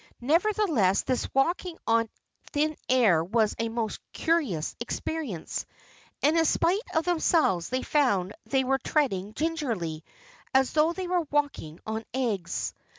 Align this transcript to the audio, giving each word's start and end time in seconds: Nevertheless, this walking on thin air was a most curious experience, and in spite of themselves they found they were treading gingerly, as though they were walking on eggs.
Nevertheless, 0.21 1.03
this 1.03 1.31
walking 1.31 1.77
on 1.85 2.09
thin 2.53 2.75
air 2.89 3.23
was 3.23 3.55
a 3.59 3.69
most 3.69 3.99
curious 4.13 4.75
experience, 4.79 5.67
and 6.23 6.35
in 6.35 6.45
spite 6.45 6.81
of 6.95 7.05
themselves 7.05 7.69
they 7.69 7.83
found 7.83 8.33
they 8.47 8.63
were 8.63 8.79
treading 8.79 9.35
gingerly, 9.35 10.03
as 10.55 10.73
though 10.73 10.91
they 10.91 11.05
were 11.07 11.27
walking 11.29 11.79
on 11.85 12.03
eggs. 12.15 12.73